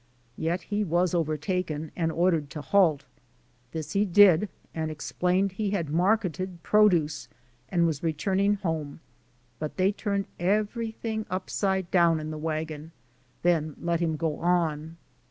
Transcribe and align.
Yet 0.39 0.61
he 0.63 0.83
was 0.83 1.13
overtaken 1.13 1.91
and 1.95 2.11
ordered 2.11 2.49
to 2.49 2.61
halt. 2.61 3.05
This 3.71 3.91
he 3.91 4.03
did 4.03 4.49
and 4.73 4.89
explained 4.89 5.51
he 5.51 5.69
had 5.69 5.91
marketed 5.91 6.63
produce 6.63 7.27
and 7.69 7.85
was 7.85 8.01
returning 8.01 8.55
home 8.55 8.99
but 9.59 9.77
they 9.77 9.91
turned 9.91 10.25
everything 10.39 11.27
upside 11.29 11.91
down 11.91 12.19
in 12.19 12.31
the 12.31 12.39
wagon 12.39 12.85
ŌĆö 13.43 13.49
^then 13.51 13.75
let 13.79 13.99
him 13.99 14.15
go 14.15 14.37
on. 14.39 14.97